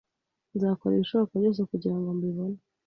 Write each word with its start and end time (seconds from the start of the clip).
Nzakora 0.55 0.93
ibishoboka 0.95 1.33
byose 1.41 1.61
kugirango 1.71 2.07
mbibone. 2.17 2.59